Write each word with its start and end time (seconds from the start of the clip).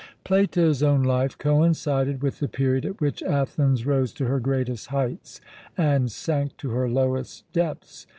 Plato's 0.23 0.81
own 0.81 1.03
life 1.03 1.37
coincided 1.37 2.23
with 2.23 2.39
the 2.39 2.47
period 2.47 2.87
at 2.87 2.99
which 2.99 3.21
Athens 3.21 3.85
rose 3.85 4.11
to 4.13 4.25
her 4.25 4.39
greatest 4.39 4.87
heights 4.87 5.41
and 5.77 6.11
sank 6.11 6.57
to 6.57 6.71
her 6.71 6.89
lowest 6.89 7.43
depths. 7.53 8.07